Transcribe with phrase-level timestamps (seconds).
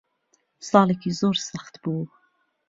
[0.69, 2.05] ساڵێکی زۆر سەخت بوو.